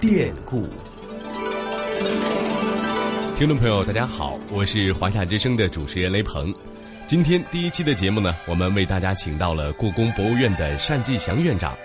[0.00, 0.64] 典故。
[3.36, 6.54] 听众朋友，大家好，我是华夏之声的主持人雷鹏。
[7.04, 11.76] 今天第一期的节目呢，我们为大家请到了故宫博物院的单霁翔院长。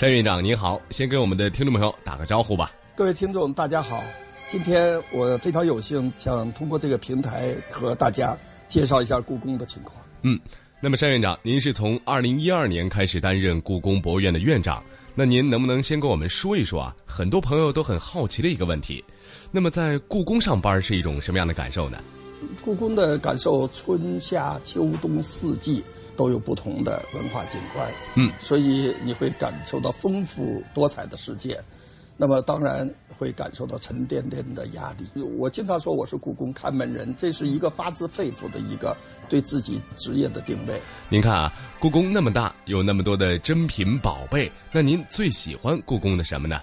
[0.00, 2.72] 单院长您好，先跟我们的听众朋友打个招呼吧。
[2.96, 4.02] 各位听众，大家好。
[4.48, 8.36] 今天我非常有幸，想通过这个平台和大家
[8.66, 9.96] 介绍一下故宫的情况。
[10.22, 10.38] 嗯，
[10.80, 14.82] 那么单院长，您是从二零一二年开始担任故宫博物院的院长，
[15.14, 16.96] 那您能不能先跟我们说一说啊？
[17.04, 19.04] 很多朋友都很好奇的一个问题，
[19.50, 21.98] 那么在故宫上班是一种什么样的感受呢？
[22.64, 25.84] 故宫的感受，春夏秋冬四季
[26.16, 31.60] 都有不同的文化景观，嗯，所以你会感受到丰富多彩的世界。
[32.16, 32.88] 那么当然
[33.22, 35.22] 会感受到沉甸甸的压力。
[35.38, 38.96] 我经常说我是故宫看门人，这是一个发自肺腑的一个
[39.28, 40.80] 对自己职业的定位。
[41.08, 46.60] 您看啊，故宫那么大，有那么多的珍品宝贝，那您最喜欢故宫的什么呢？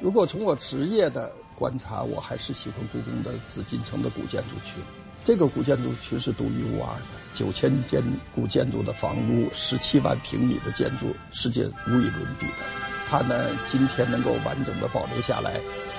[0.00, 4.82] 如果从我职业的观察，我还是喜欢故宫的紫禁城的古建筑群。
[5.22, 8.02] 这个古建筑群是独一无二的，九千间
[8.34, 12.99] 古建筑的房屋，十七万平米的建筑，世界无与伦比的。
[13.10, 13.34] 它呢，
[13.68, 15.54] 今天能够完整的保留下来，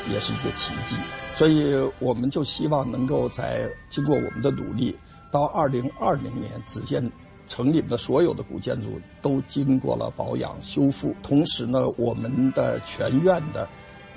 [0.09, 0.95] 也是一个奇迹。
[1.35, 4.97] 所以，我们就希望能够在经过我们的努力，
[5.29, 7.03] 到二零二零年，只见
[7.49, 11.13] 城里面的所有的古建筑都经过了保养修复。
[11.21, 13.67] 同时呢，我们的全院的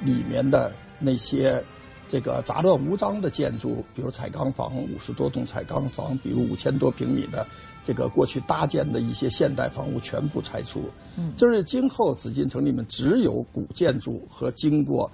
[0.01, 1.63] 里面的那些
[2.09, 7.47] 这个杂乱无章的建筑，比如彩钢房五十多栋彩钢房，比如五千多平米的。
[7.87, 10.89] 这个过去搭建的一些现代房屋全部拆除，
[11.19, 15.11] 嗯，就是今后紫禁城里面只有古建筑和经过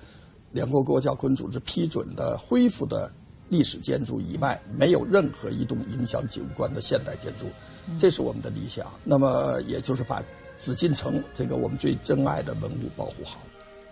[0.53, 3.11] 联合国教科文组织批准的恢复的
[3.49, 7.47] 历史建筑以外，没有任何一栋影响景观的现代建筑，
[7.99, 8.87] 这是我们的理想。
[9.03, 10.23] 那么，也就是把
[10.57, 13.41] 紫禁城这个我们最珍爱的文物保护好。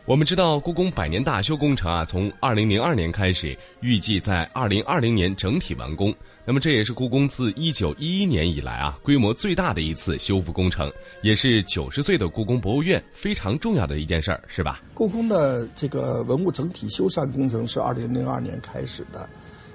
[0.08, 6.14] 我们知道，故宫百年大修工程啊，从二零零二年开始，预计在二零二零年整体完工。
[6.46, 10.90] 那么，这也是故宫自一九一一年以来啊，规模最大的一次修复工程，
[11.20, 14.80] 也是九十岁的故宫博物院非常重要的一件事儿，是吧？
[14.94, 19.28] 故宫的这个文物整体修缮工程是二零零二年开始的，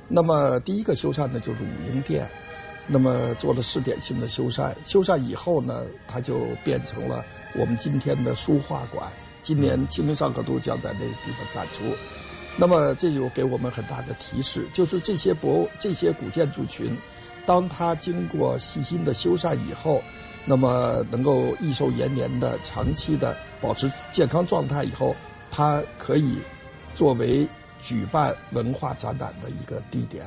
[0.08, 2.28] 那么第一个修缮的就是武英殿，
[2.88, 9.08] 那么做了试点性的修缮，修缮以后呢，它就变成了我们今天的书画馆。
[9.44, 11.84] 今年《清明上河图》将在那个地方展出，
[12.58, 16.98] 那么这就给我们很大的提示，就是这些博物这些古建筑群，
[17.46, 20.02] 当它经过细心的修缮以后，
[20.46, 25.14] 那么能够益寿延年的、长期的保持健康状态以后，
[25.52, 26.38] 它可以
[26.96, 27.48] 作为
[27.82, 30.26] 举办文化展览的一个地点。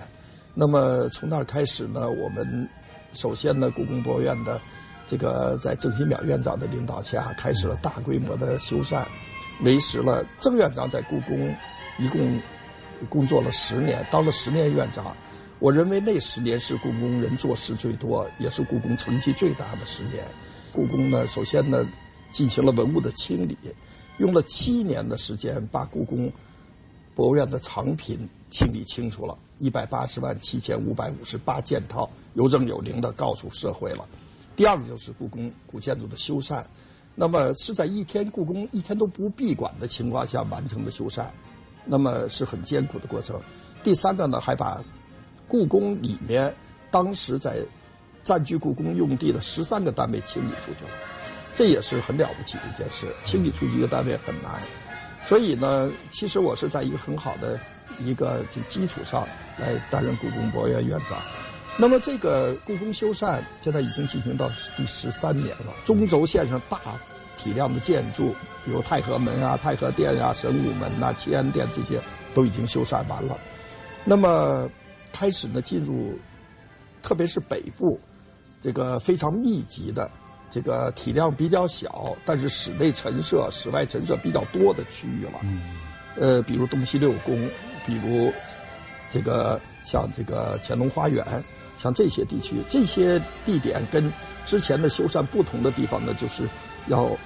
[0.52, 2.68] 那么从那儿开始呢，我们
[3.14, 4.60] 首先呢，故宫博物院的。
[5.06, 9.06] 这个在郑新淼院长的领导下，开始了大规模的修缮，
[9.62, 11.54] 维持了郑院长在故宫
[11.98, 12.40] 一共
[13.08, 15.16] 工作了十年，当了十年院长。
[15.58, 20.22] 我认为那十年是故宫人做事最多，也是故宫成绩最大的十年。
[20.72, 21.88] 故宫呢，首先呢
[22.30, 23.56] 进行了文物的清理，
[24.18, 26.30] 用了七年的时间把故宫
[27.14, 34.06] 博物院的藏品清理清楚了，一百八十万七千五百五十八件套，有证有灵的告诉社会了。
[34.56, 36.64] 第二个就是故宫古建筑的修缮，
[37.14, 41.26] 那么是在一天故宫一天都不闭馆的情况下完成的修缮，
[41.84, 43.38] 那么是很艰苦的过程。
[43.84, 44.82] 第三个呢，还把
[45.46, 46.52] 故宫里面
[46.90, 47.58] 当时在
[48.24, 50.90] 占据故宫用地的十三个单位清理出去了，
[51.54, 53.06] 这也是很了不起的一件事。
[53.24, 54.52] 清理出一个单位很难，
[55.22, 57.60] 所以呢，其实我是在一个很好的
[58.00, 59.28] 一个基础上
[59.58, 61.18] 来担任故宫博物院院长。
[61.78, 65.74] 那么这个故宫修缮现在已经进行到第十三年了。
[65.84, 66.80] 中轴线上大
[67.36, 72.00] 体量的建筑，比如太和门啊、太和殿啊、神武门呐、齐安殿这些，
[72.34, 73.36] 都已经修缮完了。
[74.04, 74.66] 那么
[75.12, 76.18] 开始呢，进入
[77.02, 78.00] 特别是北部
[78.62, 80.10] 这个非常密集的、
[80.50, 85.40] 这个体量比较小，但是室内陈设、室外陈设比较多的区域了。
[86.18, 87.36] 呃，比如东西六宫，
[87.84, 88.32] 比如
[89.10, 91.22] 这个像这个乾隆花园。
[91.86, 94.12] 像这些地区，这些地点跟
[94.44, 96.42] 之前的修缮不同的地方呢，就是
[96.88, 97.16] 要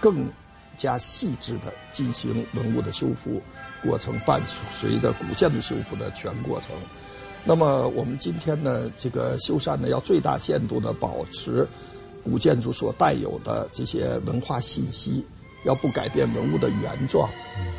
[0.00, 0.28] 更
[0.76, 3.42] 加细致的进行文物的修复
[3.82, 4.40] 过程，伴
[4.78, 6.70] 随着古建筑修复的全过程。
[7.44, 11.66] 那么我们今天呢，这个修缮呢，要最大限度的保持
[12.22, 15.26] 古建筑所带有的这些文化信息，
[15.64, 17.28] 要不改变文物的原状，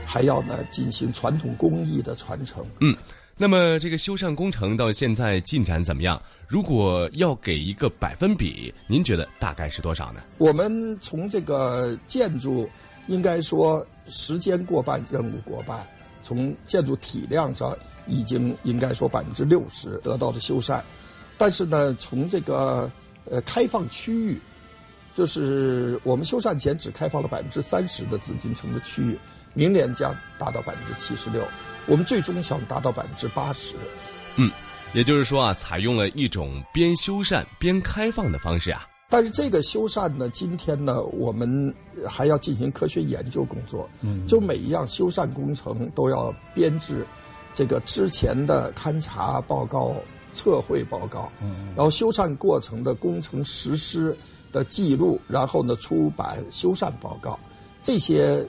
[0.05, 2.65] 还要呢进行传统工艺的传承。
[2.81, 2.93] 嗯。
[3.39, 6.19] 那么这个修缮工程到现在进展怎么样？
[6.47, 10.21] 如果要给一个百分比，您觉得大概是多少呢？
[10.39, 12.67] 我们从这个建筑
[13.07, 15.85] 应该说时间过半，任务过半。
[16.23, 20.81] 从建筑体量上，已经应该说百分之六十得到了修缮，
[21.37, 22.91] 但是呢，从这个
[23.29, 24.37] 呃开放区域，
[25.15, 29.17] 就是我们修缮前只开放了百分之三十的紫禁城的区域，
[29.53, 31.41] 明年将达到百分之七十六，
[31.87, 33.75] 我们最终想达到百分之八十。
[34.35, 34.51] 嗯，
[34.93, 38.85] 也就是说啊，采用了一种边修缮边开放的方式啊。
[39.09, 41.73] 但是这个修缮呢，今天呢，我们
[42.05, 43.89] 还要进行科学研究工作。
[44.01, 47.07] 嗯，就每一样修缮工程都要编制
[47.53, 49.95] 这个之前的勘察报告、
[50.33, 54.15] 测绘报告，嗯，然后修缮过程的工程实施
[54.51, 57.39] 的记录，然后呢出版修缮报告，
[57.81, 58.45] 这些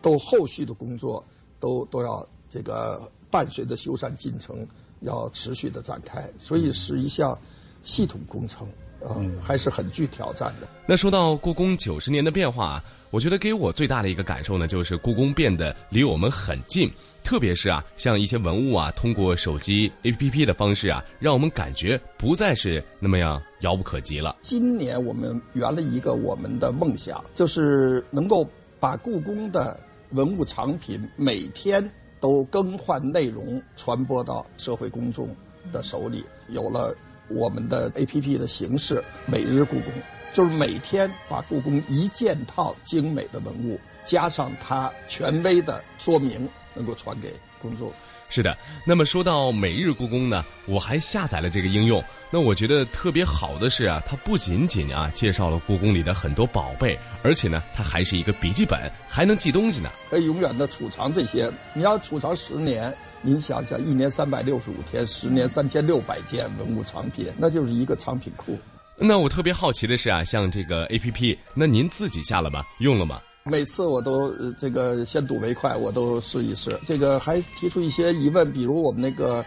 [0.00, 1.22] 都后续的工作
[1.60, 3.00] 都都要这个
[3.30, 4.66] 伴随着修缮进程
[5.00, 7.38] 要持续的展开，所以是一项
[7.82, 8.68] 系统工程。
[9.04, 10.68] 嗯，还是很具挑战的。
[10.86, 16.88] 那说到故宫九十年的变化，我觉得给我最大的一个感受呢，就是故宫变得离我们很近。
[17.24, 24.36] 特别是啊，像一些文物啊，通过手机 APP 的方式啊，让我们感觉不再是那么样遥不可及了。
[24.42, 29.76] 今年我们圆了一个我们的梦想，就是能够把故宫的
[30.10, 31.90] 文物藏品每天
[32.22, 35.28] 都更换内容，传播到社会公众
[35.70, 36.24] 的手里。
[36.48, 36.96] 有了。
[37.28, 39.92] 我们的 A P P 的形式，每日故宫，
[40.34, 47.32] 就是每天把故宫一件套精美的文物，加上它权威的说明，能够传给
[47.62, 47.90] 公众。
[48.34, 48.56] 是的，
[48.86, 52.02] 那么说到每日故宫呢，我还下载了这个应用。
[52.30, 61.52] 那我觉得特别好的是啊，它不仅仅啊介绍了故宫里的很多宝贝，而且呢，它还是一个笔记本，还能记东西呢，可以永远的储藏这些。
[61.74, 62.90] 你要储藏十年，
[63.20, 68.58] 您想想，一年三百六十五天，十年三千六百件文物藏品，那就是一个藏品库。
[68.96, 72.64] 那我特别好奇的是啊，像这个 A P P，那您自己下了吗？
[72.78, 73.20] 用了吗？
[73.44, 76.78] 每次我都这个先睹为快，我都试一试。
[76.86, 79.44] 这个还提出一些疑问，比如我们那个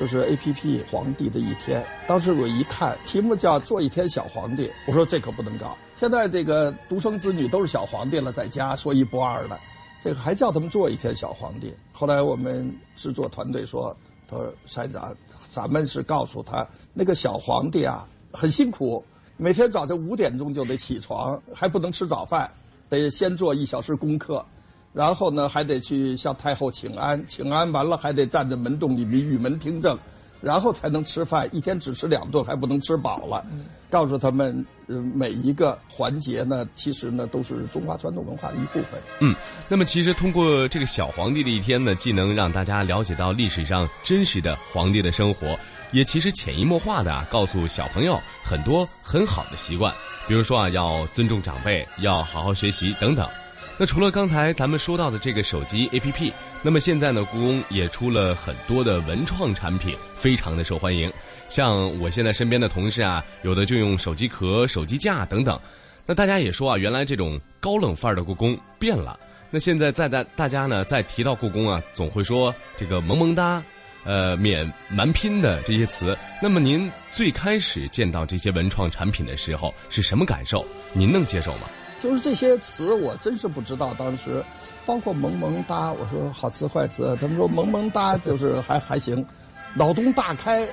[0.00, 5.76] 就是 A P P《皇帝的一天》，当时我一看题目叫“做一天小皇帝”，我说这可不能搞。
[5.98, 9.60] 现在这个独生子女都是小皇帝了，在家说一不二的，
[10.02, 11.70] 这个还叫他们做一天小皇帝。
[11.92, 13.94] 后来我们制作团队说
[14.26, 15.14] ：“他说山长，
[15.50, 19.04] 咱们是告诉他那个小皇帝啊很辛苦，
[19.36, 22.50] 每天早晨五点钟就得起床，还不能吃早饭。”
[22.88, 24.44] 得先做一小时功课，
[24.92, 29.98] 然后呢还得去向太后请安，请安完了还得站在门洞里面御门听政，
[30.40, 31.48] 然后才能吃饭。
[31.52, 33.44] 一天只吃两顿，还不能吃饱了。
[33.90, 39.00] 告诉他们，呃，每一个环节呢，其实呢都是中华传统文化的一部分。
[39.20, 39.34] 嗯，
[39.68, 45.56] 那么其实通过这个小皇帝的一天呢，既能让大家了解到历史上真实的皇帝的生活，
[45.92, 49.94] 也其实潜移默化的啊，告诉小朋友很多很好的习惯。
[50.26, 53.28] 比如说啊，要尊重长辈，要好好学习等等。
[53.76, 56.32] 那除了刚才咱们说到的这个手机 APP，
[56.62, 61.12] 那么现在呢，故宫也出了很多的文创产品，非常的受欢迎。
[61.48, 65.60] 像我现在身边的同事啊，有的就用手机壳、手机架等等。
[66.06, 69.18] 那大家也说啊，原来这种高冷范儿的故宫变了。
[69.50, 73.62] 那现在在大大家呢，在提到故宫啊，总会说这个萌萌哒。
[74.04, 80.64] 呃，免蛮拼的这些词，那么您最开始见到这些文创产品的时候是什么感受？
[80.92, 81.62] 您能接受吗？
[82.00, 83.94] 就是这些词，我真是不知道。
[83.94, 84.44] 当时，
[84.84, 89.24] 包括萌萌哒，我说好词坏词，他们说萌萌哒就是还还行，
[89.72, 90.68] 脑洞大开，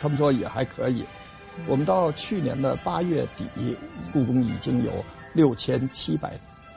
[0.00, 1.04] 他们说也还可以。
[1.66, 3.76] 我们到去年的八月底，
[4.10, 6.32] 故宫已经有六千七百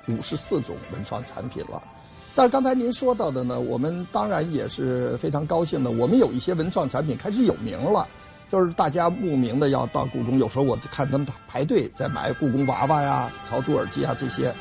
[0.07, 1.81] 五十四种文创产品了。
[2.33, 5.91] 但是刚才您说到的呢，我们当然也是非常高兴的。
[5.91, 8.07] 我们有一些文创产品开始有名了，
[8.49, 10.39] 就是大家慕名的要到故宫。
[10.39, 14.53] 有时候我看他们排队在买故宫娃娃呀、曹朱耳机啊这些，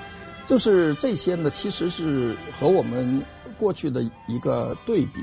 [0.49, 3.23] 就是这些呢，其实是和我们
[3.57, 5.21] 过去的一个对比。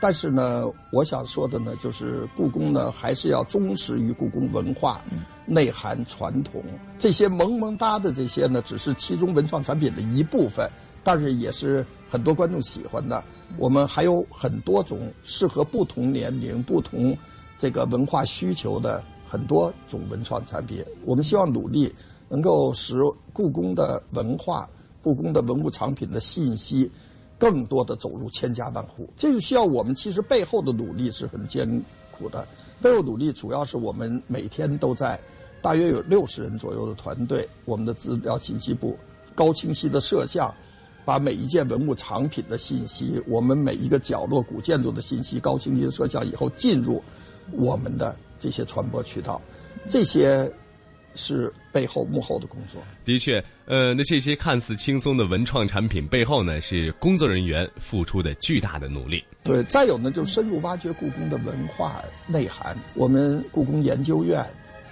[0.00, 5.00] 但是呢，我想说的呢，就是故宫呢还是要忠实于故宫文化
[5.44, 6.62] 内涵传统。
[7.00, 10.70] 这些萌萌哒的这些呢，只是其中文创产品的一部分。
[11.04, 13.22] 但是也是很多观众喜欢的。
[13.58, 17.16] 我们还有很多种适合不同年龄、不同
[17.58, 20.82] 这个文化需求的很多种文创产品。
[21.04, 21.94] 我们希望努力
[22.28, 22.96] 能够使
[23.32, 24.68] 故宫的文化、
[25.02, 26.90] 故宫的文物藏品的信息
[27.38, 29.08] 更多的走入千家万户。
[29.14, 31.68] 这就需要我们其实背后的努力是很艰
[32.10, 32.46] 苦的。
[32.80, 35.20] 背后努力主要是我们每天都在，
[35.60, 38.96] 大约有六十人左右的团队，我们的资料信息部
[39.34, 40.52] 高清晰的摄像。
[41.04, 47.02] 把每一件文物藏品的信息，我们每一个角落古建筑的信息，高清晰的摄像以后进入
[47.52, 49.40] 我们的这些传播渠道，
[49.88, 50.50] 这些
[51.14, 52.80] 是背后幕后的工作。
[53.04, 59.22] 的确，呃，那这些看似轻松的文创产品背后呢，是工作人员付出的巨大的努力。
[59.42, 62.76] 对，再有呢，就深入挖掘故宫的文化内涵。
[62.94, 64.42] 我们故宫研究院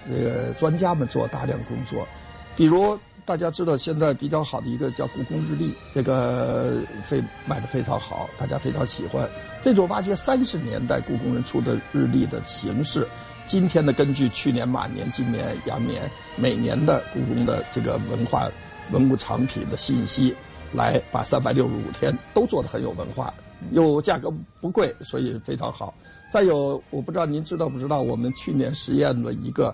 [0.07, 2.07] 这个专家们做大量工作，
[2.55, 9.29] 比如大家知道现在比较好的一个叫故宫日历，这个非卖的非常好，大家非常喜欢。
[9.61, 13.07] 这种挖掘三十年代故宫人出的日历的形式。
[13.45, 18.49] 今天呢，根据去年马年、今年羊年每年的故宫的这个文化
[18.91, 20.35] 文物藏品的信息，
[20.73, 23.33] 来把三百六十五天都做得很有文化，
[23.71, 25.93] 又价格不贵，所以非常好。
[26.31, 29.73] 再有，我不知道您知道不知道，我们去年实验了一个，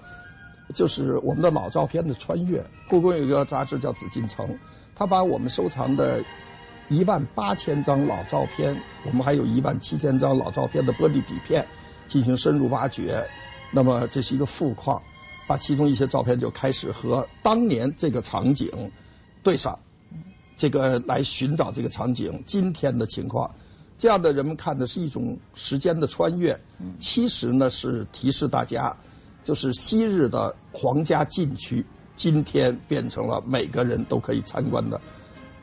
[0.74, 2.64] 就是我们的老照片的穿越。
[2.88, 4.48] 故宫有一个杂志叫《紫禁城》，
[4.96, 6.24] 它把我们收藏的
[6.90, 11.66] 一万八千张老照片，我们还有一万七千张老照片的玻璃底片，
[12.08, 13.24] 进行深入挖掘。
[13.72, 15.02] 那么这是一个富矿，
[15.48, 18.70] 把其中一些照片就开始和当年这个场景
[19.44, 19.78] 对上，
[20.58, 23.50] 这个来寻找这个场景今天的情况。
[23.98, 26.60] 这样的人们看的是一种时间的穿越，
[27.00, 28.96] 其实呢是提示大家，
[29.44, 35.00] 就是昔日的皇家禁区，今天变成了每个人都可以参观的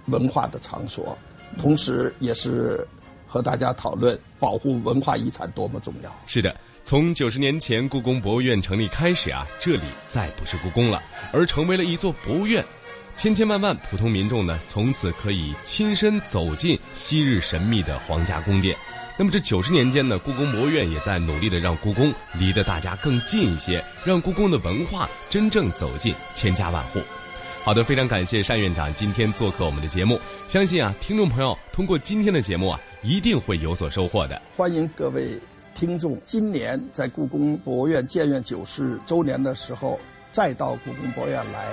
[0.07, 1.17] 文化的场所，
[1.61, 2.87] 同时也是
[3.27, 6.15] 和大家讨论保护文化遗产多么重要。
[6.27, 6.55] 是的。
[6.85, 11.03] 从九十年前故宫博物院成立开始啊，这里再不是故宫了，
[11.33, 12.65] 而成为了一座博物院。
[13.17, 18.77] 千千万万普通民众呢，从此可以亲身走进昔日神秘的皇家宫殿。
[19.19, 27.01] 那么这九十年间呢，故宫博物院也在努力的让故宫离得大家更近一些，让故宫的文化真正走进千家万户。
[27.65, 30.21] 好的，非常感谢单院长今天做客我们的节目。
[30.47, 34.41] 相信啊，听众朋友通过今天的节目啊，一定会有所收获的。
[34.55, 35.39] 欢迎各位。
[35.75, 39.99] 听众今年在故宫博物院建院九十周年的时候，
[40.33, 41.67] 再到故宫博物院来，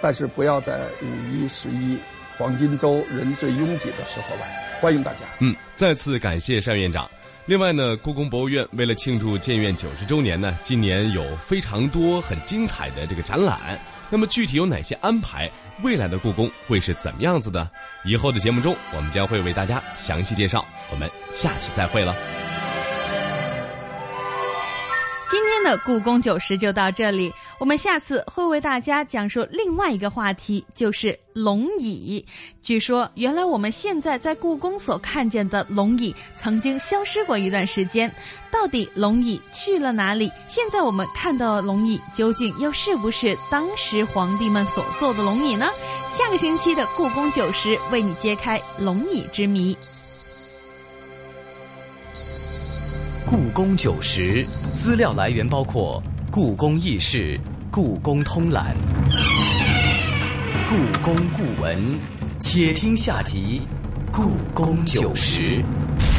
[0.00, 1.96] 但是不要在五一、十一
[2.36, 4.73] 黄金周人最拥挤的时候来。
[4.84, 5.20] 欢迎大家。
[5.38, 7.10] 嗯，再次感谢单院长。
[7.46, 13.80] 另外呢，故宫博物院为了庆祝建院九十周年呢，今年有非常多很精彩的这个展览。
[14.10, 15.50] 那么具体有哪些安排？
[15.82, 17.66] 未来的故宫会是怎么样子的？
[18.04, 20.62] 以后的节目中，我们将会为大家详细介绍。
[20.90, 22.14] 我们下期再会了。
[25.30, 32.24] 今天的故宫九十就到这里，我们下次会为大家讲述另外一个话题，就是龙椅。
[32.62, 38.12] 据说，原来我们现在在故宫所看见的龙椅，曾经消失过一段时间。
[38.50, 40.30] 到底龙椅去了哪里？
[40.46, 45.68] 现在我们看到的龙椅，究竟又是不是当时皇帝们所坐的龙椅呢？
[46.10, 49.76] 下个星期的故宫九十，为你揭开龙椅之谜。
[53.26, 56.02] 故宫九十资料来源包括
[56.34, 57.38] 《故宫轶事》
[57.70, 58.76] 《故宫通览》
[60.68, 61.78] 《故宫故闻》，
[62.40, 63.62] 且听下集
[64.12, 65.62] 《故宫九十》。